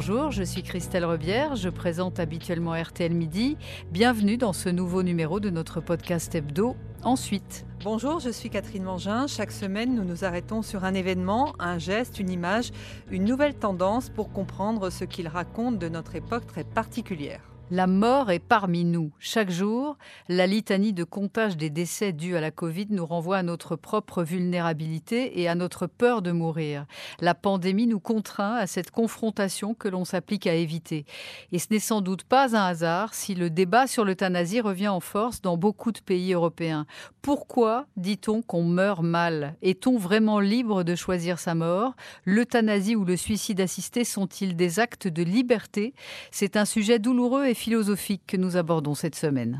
[0.00, 3.58] bonjour, je suis Christelle Rebière, je présente habituellement RTL Midi.
[3.92, 7.66] Bienvenue dans ce nouveau numéro de notre podcast hebdo Ensuite.
[7.84, 9.26] Bonjour, je suis Catherine Mangin.
[9.26, 12.70] Chaque semaine, nous nous arrêtons sur un événement, un geste, une image,
[13.10, 17.49] une nouvelle tendance pour comprendre ce qu'il raconte de notre époque très particulière.
[17.72, 19.12] La mort est parmi nous.
[19.20, 19.96] Chaque jour,
[20.28, 24.24] la litanie de comptage des décès dus à la Covid nous renvoie à notre propre
[24.24, 26.86] vulnérabilité et à notre peur de mourir.
[27.20, 31.04] La pandémie nous contraint à cette confrontation que l'on s'applique à éviter.
[31.52, 34.98] Et ce n'est sans doute pas un hasard si le débat sur l'euthanasie revient en
[34.98, 36.86] force dans beaucoup de pays européens.
[37.22, 39.54] Pourquoi dit-on qu'on meurt mal?
[39.62, 41.94] Est-on vraiment libre de choisir sa mort?
[42.24, 45.94] L'euthanasie ou le suicide assisté sont-ils des actes de liberté?
[46.32, 49.58] C'est un sujet douloureux et philosophique que nous abordons cette semaine.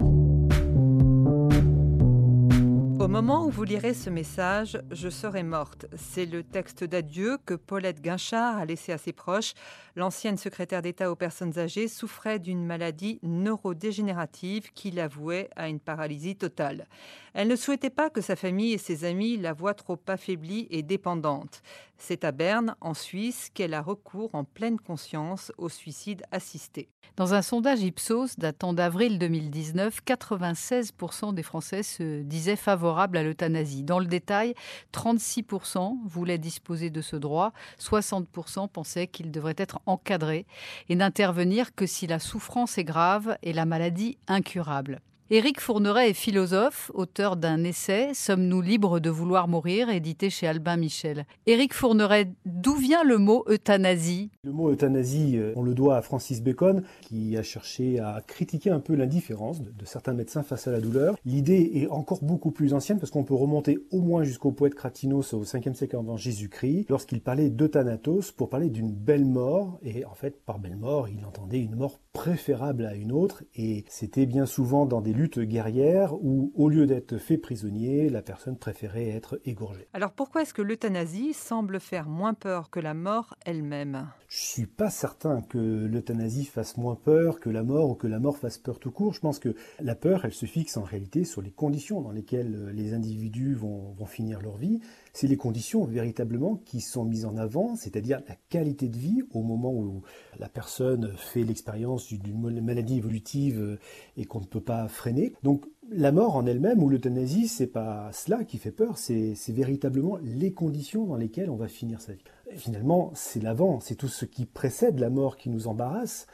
[3.11, 5.87] Au moment où vous lirez ce message, je serai morte.
[5.97, 9.55] C'est le texte d'adieu que Paulette Guinchard a laissé à ses proches.
[9.97, 16.37] L'ancienne secrétaire d'État aux personnes âgées souffrait d'une maladie neurodégénérative qui l'avouait à une paralysie
[16.37, 16.87] totale.
[17.35, 20.85] Elle ne souhaitait pas que sa famille et ses amis la voient trop affaiblie et
[20.85, 21.63] dépendante.
[21.99, 26.89] C'est à Berne, en Suisse, qu'elle a recours en pleine conscience au suicide assisté.
[27.17, 33.83] Dans un sondage Ipsos datant d'avril 2019, 96% des Français se disaient favorables à l'euthanasie.
[33.83, 34.55] Dans le détail,
[34.93, 40.47] 36% voulaient disposer de ce droit, 60% pensaient qu'il devrait être encadré
[40.89, 45.01] et n'intervenir que si la souffrance est grave et la maladie incurable.
[45.33, 50.77] Éric Fourneret est philosophe, auteur d'un essai Sommes-nous libres de vouloir mourir édité chez Albin
[50.77, 51.25] Michel.
[51.47, 54.33] Éric Fourneret, d'où vient le mot euthanasie?
[54.43, 58.71] Le mot euthanasie, euh, on le doit à Francis Bacon, qui a cherché à critiquer
[58.71, 61.15] un peu l'indifférence de, certains médecins face à la douleur.
[61.25, 65.33] L'idée est encore beaucoup plus ancienne parce qu'on peut remonter au moins jusqu'au poète Cratinos
[65.33, 69.79] au 5e siècle avant Jésus-Christ, lorsqu'il parlait d'euthanatos pour parler d'une belle mort.
[69.85, 73.45] Et en fait, par belle mort, il entendait une mort préférable à une autre.
[73.55, 78.23] Et c'était bien souvent dans des lutte guerrière où, au lieu d'être fait prisonnier, la
[78.23, 79.87] personne préférait être égorgée.
[79.93, 84.09] Alors pourquoi est-ce que l'euthanasie semble faire moins peur que la mort elle-même?
[84.29, 88.19] Je suis pas certain que l'euthanasie fasse moins peur que la mort ou que la
[88.19, 89.13] mort fasse peur tout court.
[89.13, 92.71] Je pense que la peur, elle se fixe en réalité sur les conditions dans lesquelles
[92.73, 94.81] les individus vont, vont finir leur vie
[95.13, 99.43] c'est les conditions véritablement qui sont mises en avant, c'est-à-dire la qualité de vie au
[99.43, 100.03] moment où
[100.39, 103.79] la personne fait l'expérience d'une maladie évolutive euh,
[104.17, 105.10] et qu'on ne peut pas freiner.
[105.43, 110.19] Donc la mort en elle-même ou l'euthanasie, c'est pas cela qui fait peur, c'est véritablement
[110.23, 112.25] les conditions dans lesquelles on va finir sa vie.
[112.57, 116.27] finalement, c'est l'avant, c'est tout ce qui précède la mort qui nous embarrasse.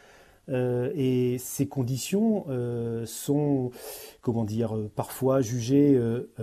[0.49, 3.71] Euh, et ces conditions euh, sont,
[4.21, 6.01] comment dire, euh, parfois jugées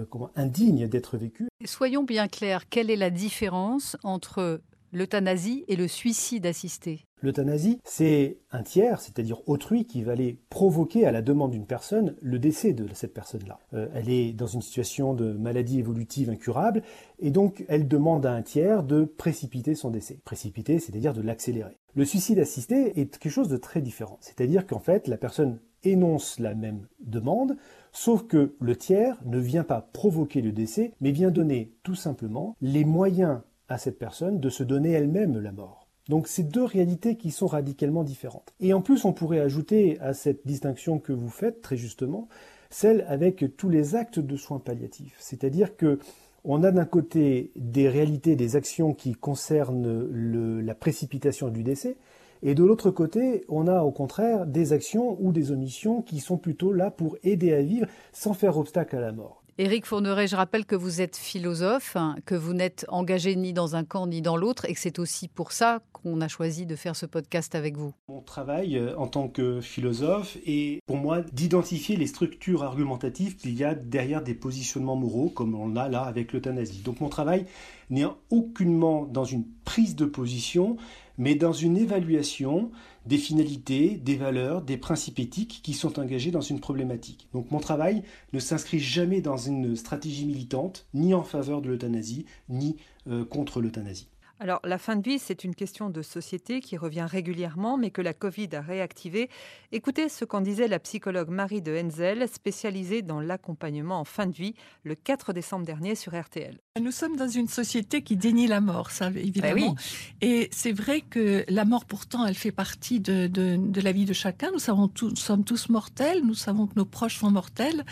[0.09, 1.47] comment, indignes d'être vécues.
[1.65, 4.61] Soyons bien clairs, quelle est la différence entre
[4.91, 7.05] l'euthanasie et le suicide assisté?
[7.23, 12.15] L'euthanasie, c'est un tiers, c'est-à-dire autrui, qui va aller provoquer à la demande d'une personne
[12.21, 13.59] le décès de cette personne-là.
[13.71, 16.83] elle est dans une situation de maladie évolutive incurable,
[17.19, 20.19] et donc elle demande à un tiers de précipiter son décès.
[20.25, 21.77] Précipiter, c'est-à-dire de l'accélérer.
[21.95, 24.17] Le suicide assisté est quelque chose de très différent.
[24.19, 27.55] C'est-à-dire qu'en fait, la personne énonce la même demande,
[27.93, 32.57] sauf que le tiers ne vient pas provoquer le décès, mais vient donner tout simplement
[32.61, 33.39] les moyens
[33.69, 35.82] à cette personne de se donner elle-même la mort.
[36.09, 38.53] Donc c'est deux réalités qui sont radicalement différentes.
[38.59, 42.27] Et en plus, on pourrait ajouter à cette distinction que vous faites très justement,
[42.69, 45.15] celle avec tous les actes de soins palliatifs.
[45.19, 45.99] C'est-à-dire que
[46.45, 51.95] on a d'un côté des réalités, des actions qui concernent la précipitation du décès,
[52.41, 56.37] et de l'autre côté, on a au contraire des actions ou des omissions qui sont
[56.37, 59.42] plutôt là pour aider à vivre sans faire obstacle à la mort.
[59.59, 63.83] Éric Fourneret, je rappelle que vous êtes philosophe, que vous n'êtes engagé ni dans un
[63.83, 66.95] camp ni dans l'autre, et que c'est aussi pour ça qu'on a choisi de faire
[66.95, 67.93] ce podcast avec vous.
[68.07, 73.53] Mon travail euh, en tant que philosophe est pour moi d'identifier les structures argumentatives qu'il
[73.53, 76.81] y a derrière des positionnements moraux, comme on l'a là avec l'euthanasie.
[76.81, 77.45] Donc mon travail
[77.91, 80.77] n'est aucunement dans une prise de position,
[81.19, 82.71] mais dans une évaluation
[83.05, 87.27] des finalités, des valeurs, des principes éthiques qui sont engagés dans une problématique.
[87.33, 92.25] Donc mon travail ne s'inscrit jamais dans une stratégie militante, ni en faveur de l'euthanasie,
[92.49, 92.77] ni
[93.07, 94.07] euh, contre l'euthanasie.
[94.39, 98.01] Alors, la fin de vie, c'est une question de société qui revient régulièrement, mais que
[98.01, 99.29] la Covid a réactivé.
[99.71, 104.33] Écoutez ce qu'en disait la psychologue Marie de Henzel, spécialisée dans l'accompagnement en fin de
[104.33, 106.57] vie, le 4 décembre dernier sur RTL.
[106.81, 109.75] Nous sommes dans une société qui dénie la mort, ça, évidemment.
[110.21, 114.05] Eh Et c'est vrai que la mort, pourtant, elle fait partie de, de, la vie
[114.05, 114.49] de chacun.
[114.51, 117.85] Nous, savons nous sommes tous mortels, nous savons que nos proches sont mortels.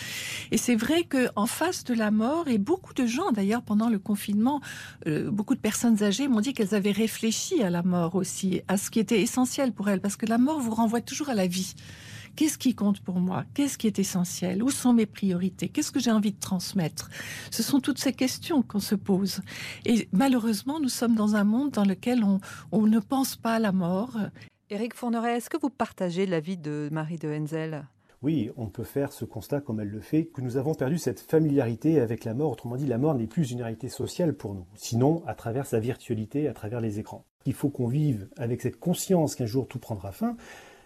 [0.50, 4.00] Et c'est vrai qu'en face de la mort, et beaucoup de gens, d'ailleurs, pendant le
[4.00, 4.60] confinement,
[5.06, 8.78] euh, beaucoup de personnes âgées m'ont dit qu'elles avaient réfléchi à la mort aussi, à
[8.78, 11.48] ce qui était essentiel pour elles, parce que la mort vous renvoie toujours à la
[11.48, 11.76] vie.
[12.36, 13.44] Qu'est-ce qui compte pour moi?
[13.54, 14.64] Qu'est-ce qui est essentiel?
[14.64, 15.68] Où sont mes priorités?
[15.68, 17.10] Qu'est-ce que j'ai envie de transmettre?
[17.52, 19.42] Ce sont toutes ces questions qu'on se pose.
[19.86, 22.24] Et malheureusement, nous sommes dans un monde dans lequel
[22.72, 24.18] on, ne pense pas à la mort.
[24.70, 27.86] Éric Fourneret, est-ce que vous partagez l'avis de Marie de Henzel?
[28.24, 31.20] Oui, on peut faire ce constat comme elle le fait, que nous avons perdu cette
[31.20, 32.52] familiarité avec la mort.
[32.52, 35.80] Autrement dit, la mort n'est plus une réalité sociale pour nous, sinon à travers sa
[35.80, 37.26] virtualité, à travers les écrans.
[37.48, 40.36] Il faut qu'on vive avec cette conscience qu'un jour tout prendra fin,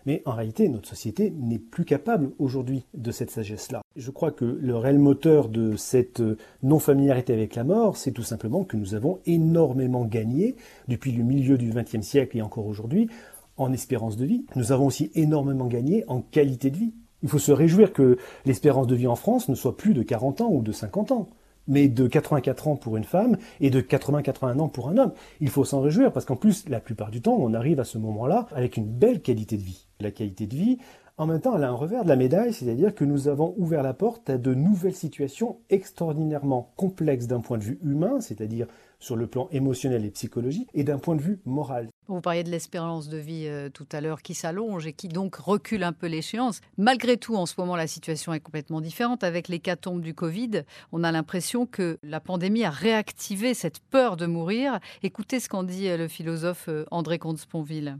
[0.06, 3.81] mais en réalité, notre société n'est plus capable aujourd'hui de cette sagesse-là.
[3.96, 6.22] Je crois que le réel moteur de cette
[6.64, 10.56] non-familiarité avec la mort, c'est tout simplement que nous avons énormément gagné
[10.88, 13.10] depuis le milieu du XXe siècle et encore aujourd'hui
[13.58, 14.46] en espérance de vie.
[14.56, 16.94] Nous avons aussi énormément gagné en qualité de vie.
[17.25, 20.42] Il faut se réjouir que l'espérance de vie en France ne soit plus de 40
[20.42, 21.27] ans ou de 50 ans,
[21.68, 25.12] mais de 84 ans pour une femme et de 80-81 ans pour un homme.
[25.42, 27.98] Il faut s'en réjouir parce qu'en plus, la plupart du temps, on arrive à ce
[27.98, 29.88] moment-là avec une belle qualité de vie.
[30.01, 30.77] La qualité de vie,
[31.18, 33.84] en même temps, elle a un revers de la médaille, c'est-à-dire que nous avons ouvert
[33.84, 38.68] la porte à de nouvelles situations extraordinairement complexes d'un point de vue humain, c'est-à-dire
[39.00, 41.88] sur le plan émotionnel et psychologique, et d'un point de vue moral.
[42.08, 45.36] Vous parliez de l'espérance de vie euh, tout à l'heure qui s'allonge et qui donc
[45.36, 46.60] recule un peu l'échéance.
[46.78, 49.24] Malgré tout, en ce moment, la situation est complètement différente.
[49.24, 54.26] Avec l'hécatombe du Covid, on a l'impression que la pandémie a réactivé cette peur de
[54.26, 54.80] mourir.
[55.02, 57.98] Écoutez ce qu'en dit euh, le philosophe euh, André Comte-Sponville.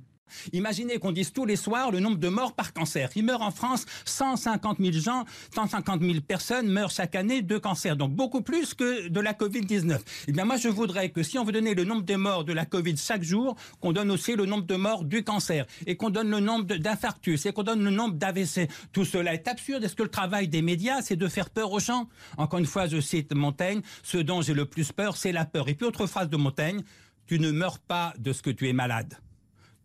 [0.54, 3.10] Imaginez qu'on dise tous les soirs le nombre de morts par cancer.
[3.16, 7.96] Il meurt en France 150 000 gens, 150 000 personnes meurent chaque année de cancer,
[7.96, 10.00] donc beaucoup plus que de la Covid-19.
[10.28, 12.54] Eh bien, moi, je voudrais que si on veut donner le nombre de morts de
[12.54, 16.10] la Covid chaque jour, qu'on donne aussi le nombre de morts du cancer, et qu'on
[16.10, 18.70] donne le nombre d'infarctus, et qu'on donne le nombre d'AVC.
[18.92, 19.84] Tout cela est absurde.
[19.84, 22.08] Est-ce que le travail des médias, c'est de faire peur aux gens?
[22.38, 25.68] Encore une fois, je cite Montaigne, ce dont j'ai le plus peur, c'est la peur.
[25.70, 26.82] Et puis, autre phrase de Montaigne,
[27.28, 29.18] tu ne meurs pas de ce que tu es malade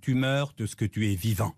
[0.00, 1.54] tu meurs de ce que tu es vivant.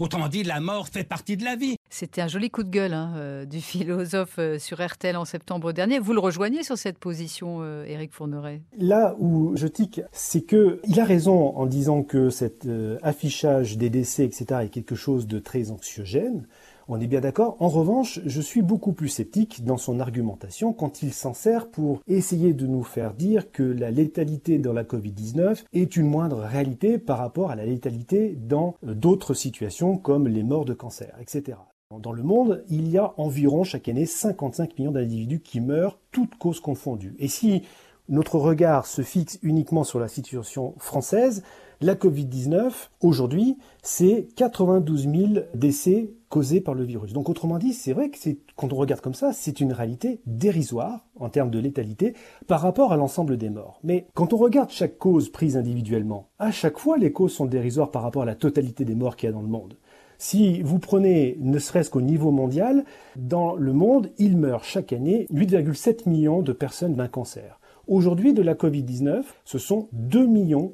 [0.00, 1.76] Autrement dit, la mort fait partie de la vie.
[1.90, 5.72] C'était un joli coup de gueule hein, euh, du philosophe euh, sur RTL en septembre
[5.72, 5.98] dernier.
[5.98, 10.80] Vous le rejoignez sur cette position, euh, Éric Fourneret Là où je tique, c'est que
[10.88, 12.66] il a raison en disant que cet
[13.02, 16.46] affichage des décès, etc., est quelque chose de très anxiogène.
[16.86, 17.56] On est bien d'accord.
[17.60, 22.02] En revanche, je suis beaucoup plus sceptique dans son argumentation quand il s'en sert pour
[22.06, 26.98] essayer de nous faire dire que la létalité dans la Covid-19 est une moindre réalité
[26.98, 31.56] par rapport à la létalité dans euh, d'autres situations comme les morts de cancer, etc.
[32.00, 36.34] Dans le monde, il y a environ chaque année 55 millions d'individus qui meurent, toutes
[36.36, 37.14] causes confondues.
[37.18, 37.62] Et si
[38.08, 41.42] notre regard se fixe uniquement sur la situation française,
[41.80, 42.72] la Covid-19,
[43.02, 45.16] aujourd'hui, c'est 92 000
[45.54, 47.12] décès causés par le virus.
[47.12, 48.18] Donc autrement dit, c'est vrai que
[48.56, 52.14] quand on regarde comme ça, c'est une réalité dérisoire en termes de létalité
[52.48, 53.78] par rapport à l'ensemble des morts.
[53.84, 57.92] Mais quand on regarde chaque cause prise individuellement, à chaque fois les causes sont dérisoires
[57.92, 59.76] par rapport à la totalité des morts qu'il y a dans le monde.
[60.18, 62.84] Si vous prenez ne serait-ce qu'au niveau mondial,
[63.14, 67.60] dans le monde, il meurt chaque année 8,7 millions de personnes d'un cancer.
[67.86, 70.26] Aujourd'hui, de la Covid-19, ce sont 2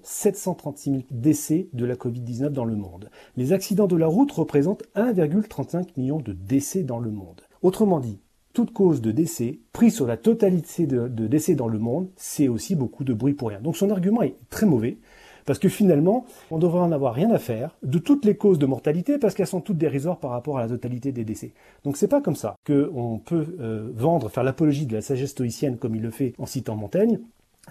[0.05, 3.11] 736 000 décès de la Covid-19 dans le monde.
[3.37, 7.41] Les accidents de la route représentent 1,35 million de décès dans le monde.
[7.63, 8.21] Autrement dit,
[8.53, 12.47] toute cause de décès, prise sur la totalité de, de décès dans le monde, c'est
[12.47, 13.61] aussi beaucoup de bruit pour rien.
[13.61, 14.99] Donc son argument est très mauvais.
[15.47, 18.67] Parce que finalement, on devrait en avoir rien à faire de toutes les causes de
[18.67, 21.53] mortalité parce qu'elles sont toutes dérisoires par rapport à la totalité des décès.
[21.85, 25.77] Donc c'est pas comme ça qu'on peut euh, vendre, faire l'apologie de la sagesse stoïcienne
[25.77, 27.21] comme il le fait en citant Montaigne.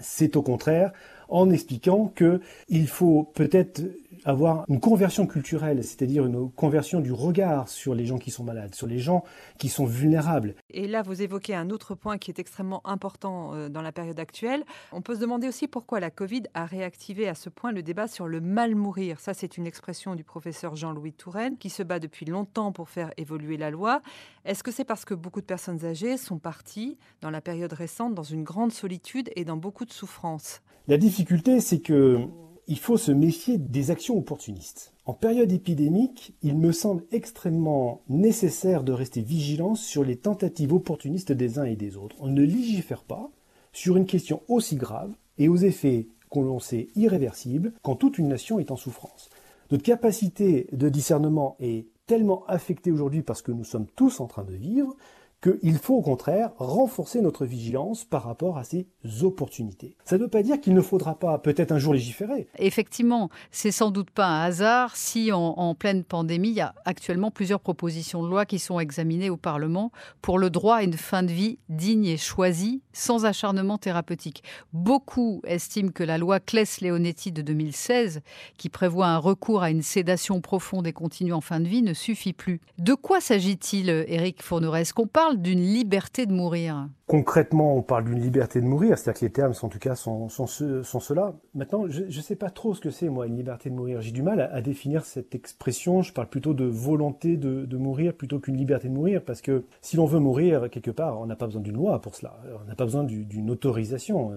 [0.00, 0.92] C'est au contraire
[1.28, 3.82] en expliquant qu'il faut peut-être
[4.24, 8.74] avoir une conversion culturelle, c'est-à-dire une conversion du regard sur les gens qui sont malades,
[8.74, 9.24] sur les gens
[9.58, 10.54] qui sont vulnérables.
[10.70, 14.18] Et là, vous évoquez un autre point qui est extrêmement important euh, dans la période
[14.18, 14.64] actuelle.
[14.92, 18.08] On peut se demander aussi pourquoi la Covid a réactivé à ce point le débat
[18.08, 19.20] sur le mal mourir.
[19.20, 23.10] Ça, c'est une expression du professeur Jean-Louis Touraine qui se bat depuis longtemps pour faire
[23.16, 24.02] évoluer la loi.
[24.44, 28.14] Est-ce que c'est parce que beaucoup de personnes âgées sont parties dans la période récente
[28.14, 32.28] dans une grande solitude et dans beaucoup de souffrance La difficulté, c'est que
[32.70, 34.94] il faut se méfier des actions opportunistes.
[35.04, 41.32] En période épidémique, il me semble extrêmement nécessaire de rester vigilant sur les tentatives opportunistes
[41.32, 42.14] des uns et des autres.
[42.20, 43.28] On ne légifère pas
[43.72, 48.28] sur une question aussi grave et aux effets qu'on l'on sait irréversibles quand toute une
[48.28, 49.30] nation est en souffrance.
[49.72, 54.44] Notre capacité de discernement est tellement affectée aujourd'hui parce que nous sommes tous en train
[54.44, 54.94] de vivre
[55.42, 58.86] qu'il faut au contraire renforcer notre vigilance par rapport à ces
[59.22, 59.96] opportunités.
[60.04, 62.48] Ça ne veut pas dire qu'il ne faudra pas peut-être un jour légiférer.
[62.58, 67.30] Effectivement, c'est sans doute pas un hasard si en, pleine pandémie, il y a actuellement
[67.30, 71.22] plusieurs propositions de loi qui sont examinées au Parlement pour le droit à une fin
[71.22, 74.42] de vie digne et choisie, sans acharnement thérapeutique.
[74.72, 78.20] Beaucoup estiment que la loi Claes-Leonetti de 2016,
[78.58, 81.94] qui prévoit un recours à une sédation profonde et continue en fin de vie, ne
[81.94, 82.60] suffit plus.
[82.78, 88.04] De quoi s'agit-il, Éric Fourneret Est-ce qu'on parle d'une liberté de mourir Concrètement, on parle
[88.04, 91.34] d'une liberté de mourir, c'est-à-dire que les termes, en tout cas, sont, ceux-là.
[91.54, 94.00] Maintenant, je ne sais pas trop ce que c'est, moi, une liberté de mourir.
[94.00, 96.02] J'ai du mal à, définir cette expression.
[96.02, 99.96] Je parle plutôt de volonté de, mourir plutôt qu'une liberté de mourir, parce que si
[99.96, 102.38] l'on veut mourir quelque part, on n'a pas besoin d'une loi pour cela.
[102.62, 104.32] On n'a pas besoin d'une autorisation.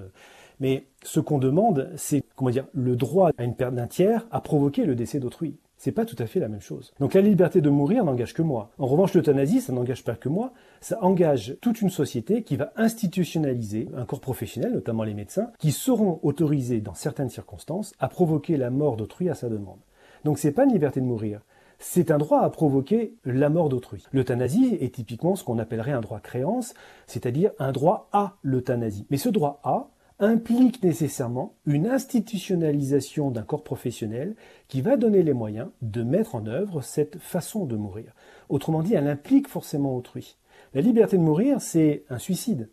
[0.60, 4.42] Mais ce qu'on demande, c'est, comment dire, le droit à une perte d'un tiers à
[4.42, 5.58] provoquer le décès d'autrui.
[5.84, 6.94] C'est pas tout à fait la même chose.
[7.02, 8.70] Donc la liberté de mourir n'engage que moi.
[8.80, 12.72] En revanche, l'euthanasie, ça n'engage pas que moi, ça engage toute une société qui va
[12.78, 18.56] institutionnaliser un corps professionnel, notamment les médecins, qui seront autorisés dans certaines circonstances à provoquer
[18.56, 19.80] la mort d'autrui à sa demande.
[20.24, 21.42] Donc c'est pas une liberté de mourir,
[21.80, 24.06] c'est un droit à provoquer la mort d'autrui.
[24.14, 26.74] L'euthanasie est typiquement ce qu'on appellerait un droit créance,
[27.08, 29.06] c'est-à-dire un droit à l'euthanasie.
[29.10, 29.90] Mais ce droit à,
[30.24, 34.36] implique nécessairement une institutionnalisation d'un corps professionnel
[34.68, 38.14] qui va donner les moyens de mettre en œuvre cette façon de mourir.
[38.50, 40.38] Autrement dit, elle implique forcément autrui.
[40.74, 42.70] La liberté de mourir, c'est un suicide.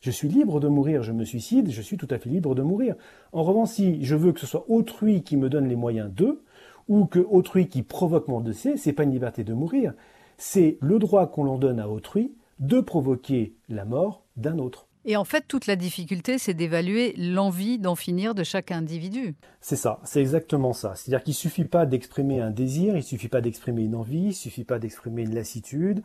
[0.00, 2.62] Je suis libre de mourir, je me suicide, je suis tout à fait libre de
[2.62, 2.96] mourir.
[3.32, 6.42] En revanche, si je veux que ce soit autrui qui me donne les moyens d'eux,
[6.88, 9.94] ou que autrui qui provoque mon décès, c'est pas une liberté de mourir,
[10.36, 14.88] c'est le droit qu'on l'on donne à autrui de provoquer la mort d'un autre.
[15.04, 19.34] Et en fait, toute la difficulté, c'est d'évaluer l'envie d'en finir de chaque individu.
[19.60, 20.94] C'est ça, c'est exactement ça.
[20.94, 24.20] C'est-à-dire qu'il ne suffit pas d'exprimer un désir, il ne suffit pas d'exprimer une envie,
[24.20, 26.02] il ne suffit pas d'exprimer une lassitude.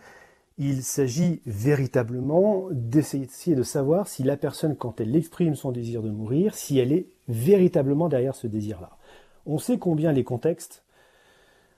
[0.57, 6.09] Il s'agit véritablement d'essayer de savoir si la personne, quand elle exprime son désir de
[6.09, 8.97] mourir, si elle est véritablement derrière ce désir-là.
[9.45, 10.83] On sait combien les contextes,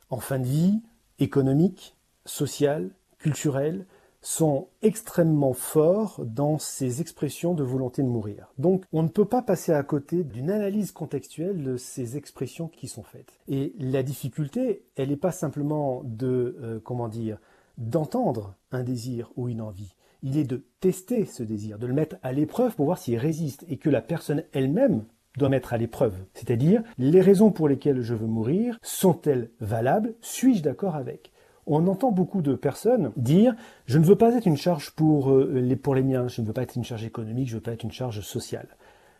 [0.10, 0.82] en fin de vie,
[1.20, 3.86] économiques, social, culturels,
[4.22, 8.54] sont extrêmement forts dans ces expressions de volonté de mourir.
[8.58, 12.88] Donc on ne peut pas passer à côté d'une analyse contextuelle de ces expressions qui
[12.88, 13.40] sont faites.
[13.48, 17.38] Et la difficulté, elle n'est pas simplement de, euh, comment dire,
[17.78, 19.96] d'entendre un désir ou une envie.
[20.22, 23.66] Il est de tester ce désir, de le mettre à l'épreuve pour voir s'il résiste
[23.70, 25.06] et que la personne elle-même
[25.38, 26.16] doit mettre à l'épreuve.
[26.34, 30.16] C'est-à-dire, les raisons pour lesquelles je veux mourir sont-elles valables?
[30.22, 31.32] Suis-je d'accord avec?
[31.70, 35.62] On entend beaucoup de personnes dire je ne veux pas être une charge pour euh,
[35.62, 37.64] les, pour les miens, je ne veux pas être une charge économique, je ne veux
[37.64, 38.68] pas être une charge sociale.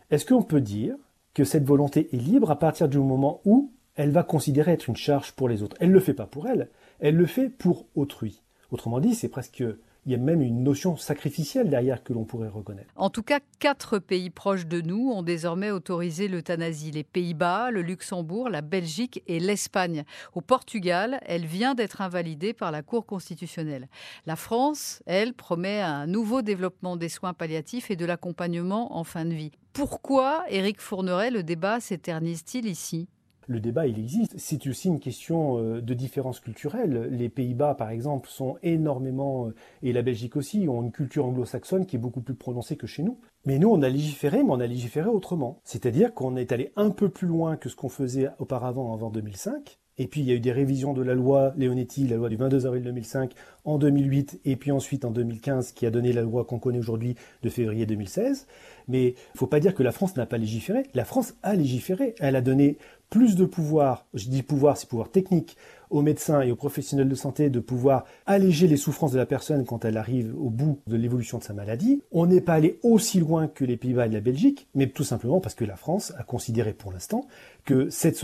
[0.10, 0.96] Est-ce qu'on peut dire
[1.34, 4.96] que cette volonté est libre à partir du moment où elle va considérer être une
[4.96, 5.78] charge pour les autres?
[5.80, 8.42] Elle ne le fait pas pour elle, elle le fait pour autrui.
[8.72, 9.64] Autrement dit, c'est presque
[10.10, 12.92] il y a même une notion sacrificielle derrière que l'on pourrait reconnaître.
[12.96, 16.90] En tout cas, quatre pays proches de nous ont désormais autorisé l'euthanasie.
[16.90, 20.06] Les Pays-Bas, le Luxembourg, la Belgique et l'Espagne.
[20.34, 23.88] Au Portugal, elle vient d'être invalidée par la Cour constitutionnelle.
[24.26, 29.26] La France, elle, promet un nouveau développement des soins palliatifs et de l'accompagnement en fin
[29.26, 29.52] de vie.
[29.74, 33.08] Pourquoi, Éric Fourneret, le débat s'éternise-t-il ici?
[33.50, 34.36] Le débat, il existe.
[34.38, 37.10] C'est aussi une question euh, de différence culturelle.
[37.12, 41.88] Les Pays-Bas, par exemple, sont énormément, euh, et la Belgique aussi, ont une culture anglo-saxonne
[41.88, 43.18] qui est beaucoup plus prononcée que chez nous.
[43.46, 45.60] Mais nous, on a légiféré, mais on a légiféré autrement.
[45.64, 49.80] C'est-à-dire qu'on est allé un peu plus loin que ce qu'on faisait auparavant, avant 2005.
[50.00, 52.38] Et puis il y a eu des révisions de la loi Leonetti, la loi du
[52.38, 53.34] 22 avril 2005,
[53.66, 57.16] en 2008, et puis ensuite en 2015, qui a donné la loi qu'on connaît aujourd'hui
[57.44, 58.48] de février 2016.
[58.88, 60.84] Mais il ne faut pas dire que la France n'a pas légiféré.
[60.94, 62.16] La France a légiféré.
[62.20, 62.78] Elle a donné
[63.10, 65.58] plus de pouvoir, je dis pouvoir, c'est pouvoir technique,
[65.90, 69.66] aux médecins et aux professionnels de santé de pouvoir alléger les souffrances de la personne
[69.66, 72.04] quand elle arrive au bout de l'évolution de sa maladie.
[72.12, 75.40] On n'est pas allé aussi loin que les Pays-Bas et la Belgique, mais tout simplement
[75.40, 77.26] parce que la France a considéré pour l'instant
[77.66, 78.18] que cette,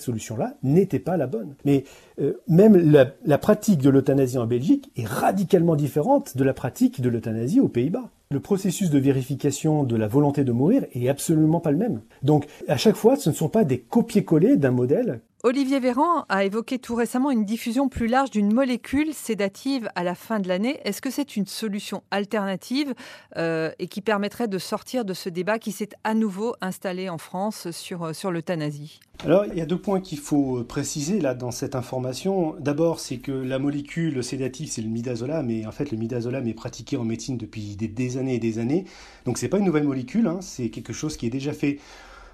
[0.00, 1.54] solution-là n'était pas la bonne.
[1.64, 1.84] Mais
[2.20, 7.00] euh, même la, la pratique de l'euthanasie en Belgique est radicalement différente de la pratique
[7.00, 8.10] de l'euthanasie aux Pays-Bas.
[8.30, 12.02] Le processus de vérification de la volonté de mourir est absolument pas le même.
[12.22, 16.44] Donc, à chaque fois, ce ne sont pas des copier-coller d'un modèle Olivier Véran a
[16.44, 20.78] évoqué tout récemment une diffusion plus large d'une molécule sédative à la fin de l'année.
[20.84, 22.92] Est-ce que c'est une solution alternative
[23.38, 27.16] euh, et qui permettrait de sortir de ce débat qui s'est à nouveau installé en
[27.16, 29.00] France sur, euh, sur l'euthanasie?
[29.24, 32.54] Alors, il y a deux points qu'il faut préciser là dans cette information.
[32.60, 36.52] D'abord, c'est que la molécule sédative, c'est le midazolam, et en fait, le midazolam est
[36.54, 38.84] pratiqué en médecine depuis des, années et des années.
[39.24, 40.40] Donc, c'est pas une nouvelle molécule, hein.
[40.42, 41.78] c'est quelque chose qui est déjà fait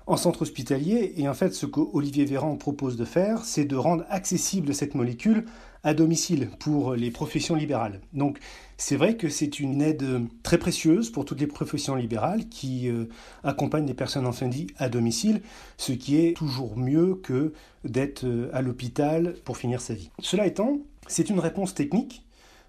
[0.07, 1.15] en centre hospitalier.
[1.17, 5.45] Et en fait, ce qu'Olivier Véran propose de faire, c'est de rendre accessible cette molécule
[5.85, 8.01] à domicile pour les professions libérales.
[8.15, 8.39] Donc
[8.79, 13.05] c'est vrai que c'est une aide très précieuse pour toutes les professions libérales qui euh,
[13.45, 15.43] accompagnent les personnes en fin de vie à domicile,
[15.77, 17.53] ce qui est toujours mieux que
[17.85, 20.11] d'être euh, à l'hôpital pour finir sa vie.
[20.21, 22.24] Cela étant, c'est une réponse technique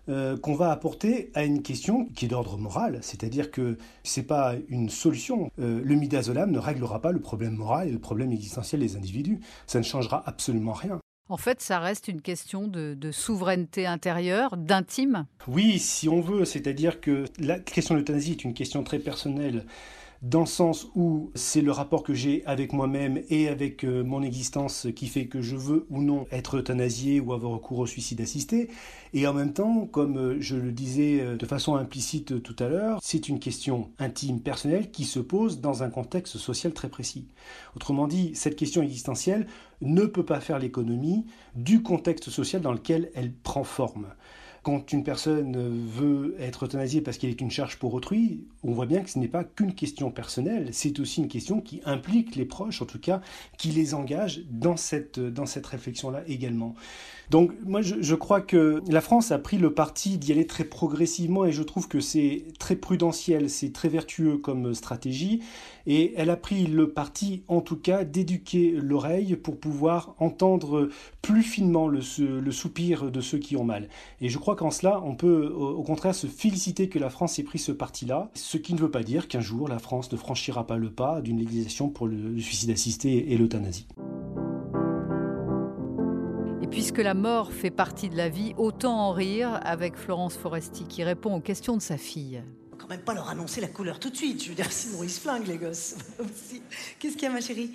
[0.09, 4.25] euh, qu'on va apporter à une question qui est d'ordre moral, c'est-à-dire que ce n'est
[4.25, 5.51] pas une solution.
[5.57, 9.39] le midazolam ne réglera pas le problème moral et le problème existentiel des individus.
[9.67, 10.99] Ça ne changera absolument rien.
[11.27, 15.25] En fait, ça reste une question de, souveraineté intérieure, d'intime.
[15.47, 19.65] Oui, si on veut, c'est-à-dire que la question de l'euthanasie est une question très personnelle
[20.21, 24.23] dans le sens où c'est le rapport que j'ai avec moi-même et avec euh, mon
[24.23, 28.21] existence qui fait que je veux ou non être euthanasié ou avoir recours au suicide
[28.21, 28.69] assisté.
[29.13, 32.67] Et en même temps, comme euh, je le disais euh, de façon implicite tout à
[32.67, 37.27] l'heure, c'est une question intime, personnelle, qui se pose dans un contexte social très précis.
[37.75, 39.47] Autrement dit, cette question existentielle
[39.81, 44.07] ne peut pas faire l'économie du contexte social dans lequel elle prend forme.
[44.65, 45.55] Quand une personne
[45.85, 49.19] veut être euthanasiée parce qu'elle est une charge pour autrui, on voit bien que ce
[49.19, 52.97] n'est pas qu'une question personnelle, c'est aussi une question qui implique les proches, en tout
[52.97, 53.21] cas,
[53.59, 56.73] qui les engage dans cette, dans cette réflexion-là également.
[57.29, 61.45] Donc moi je, crois que la France a pris le parti d'y aller très progressivement
[61.45, 65.41] et je trouve que c'est très prudentiel, c'est très vertueux comme stratégie
[65.87, 70.89] et elle a pris le parti en tout cas d'éduquer l'oreille pour pouvoir entendre
[71.23, 73.89] plus finement le, le soupir de ceux qui ont mal.
[74.21, 77.43] Et je crois qu'en cela, on peut au contraire se féliciter que la France ait
[77.43, 80.65] pris ce parti-là, ce qui ne veut pas dire qu'un jour la France ne franchira
[80.65, 83.87] pas le pas d'une législation pour le suicide assisté et l'euthanasie.
[86.61, 90.85] Et puisque la mort fait partie de la vie, autant en rire avec Florence Foresti
[90.85, 92.41] qui répond aux questions de sa fille.
[92.77, 95.09] Quand même pas leur annoncer la couleur tout de suite, je veux dire, sinon ils
[95.09, 95.95] se flinguent les gosses.
[96.99, 97.71] Qu'est-ce qu'il y a ma chérie?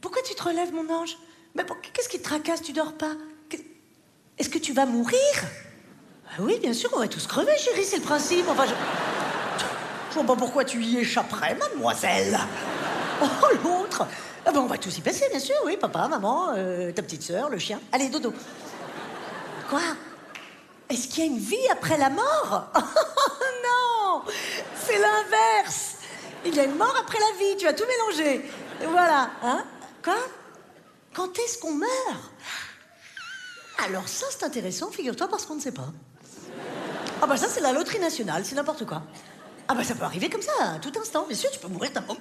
[0.00, 1.16] Pourquoi tu te relèves mon ange?
[1.54, 2.62] Mais qu'est-ce qui te tracasse?
[2.62, 3.16] Tu dors pas?
[4.38, 5.18] Est-ce que tu vas mourir?
[6.38, 8.46] Oui, bien sûr, on va tous crever, chérie, c'est le principe.
[8.48, 8.74] Enfin, je...
[10.10, 12.38] je vois pas pourquoi tu y échapperais, mademoiselle.
[13.22, 13.26] Oh,
[13.62, 14.06] l'autre
[14.46, 17.50] ah On va tous y passer, bien sûr, oui, papa, maman, euh, ta petite sœur,
[17.50, 17.80] le chien.
[17.92, 18.32] Allez, dodo.
[19.68, 19.80] Quoi?
[20.88, 22.72] Est-ce qu'il y a une vie après la mort?
[23.62, 24.22] Non
[24.74, 25.96] C'est l'inverse
[26.44, 28.50] Il y a une mort après la vie, tu as tout mélangé.
[28.88, 29.64] Voilà, hein?
[30.02, 30.16] Quoi?
[31.14, 31.90] Quand est-ce qu'on meurt?
[33.84, 35.92] Alors ça, c'est intéressant, figure-toi, parce qu'on ne sait pas.
[37.22, 39.02] Ah bah ça, c'est la loterie nationale, c'est n'importe quoi.
[39.68, 41.26] Ah bah ça peut arriver comme ça, à tout instant.
[41.26, 42.20] Bien sûr, tu peux mourir d'un moment.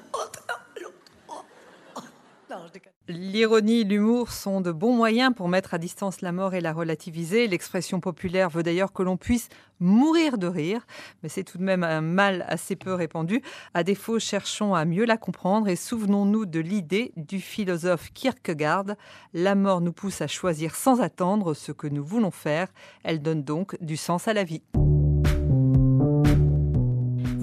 [3.07, 6.73] L'ironie et l'humour sont de bons moyens pour mettre à distance la mort et la
[6.73, 7.47] relativiser.
[7.47, 10.85] L'expression populaire veut d'ailleurs que l'on puisse mourir de rire,
[11.23, 13.41] mais c'est tout de même un mal assez peu répandu.
[13.73, 18.95] À défaut, cherchons à mieux la comprendre et souvenons-nous de l'idée du philosophe Kierkegaard.
[19.33, 22.67] La mort nous pousse à choisir sans attendre ce que nous voulons faire.
[23.03, 24.61] Elle donne donc du sens à la vie.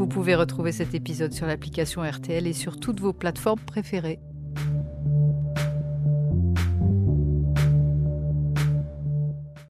[0.07, 4.21] Vous pouvez retrouver cet épisode sur l'application RTL et sur toutes vos plateformes préférées.